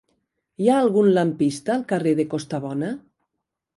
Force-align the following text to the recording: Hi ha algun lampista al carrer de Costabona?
Hi 0.63 0.69
ha 0.69 0.77
algun 0.85 1.11
lampista 1.17 1.75
al 1.75 1.85
carrer 1.93 2.15
de 2.21 2.25
Costabona? 2.33 2.91